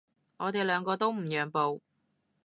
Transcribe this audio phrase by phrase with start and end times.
[0.37, 1.79] 我哋兩個都唔讓步